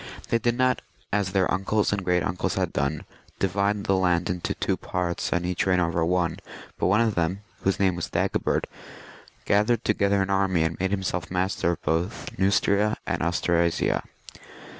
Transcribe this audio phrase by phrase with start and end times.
[0.29, 0.81] They did not,
[1.13, 3.05] as their uncles and great uncles had done,
[3.37, 6.39] divide the land into two parts and each reign over one;
[6.79, 8.65] but one of them, whose name was Dagobert,
[9.45, 14.01] gathered to gether an army and made himseK mastier of both Neustria and Austrasia.